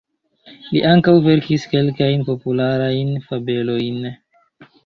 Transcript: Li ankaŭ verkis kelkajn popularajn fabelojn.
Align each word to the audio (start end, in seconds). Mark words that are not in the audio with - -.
Li 0.69 0.79
ankaŭ 0.91 1.13
verkis 1.27 1.67
kelkajn 1.75 2.25
popularajn 2.31 3.15
fabelojn. 3.29 4.13